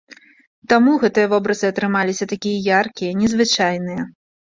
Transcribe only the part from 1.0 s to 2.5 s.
гэтыя вобразы атрымаліся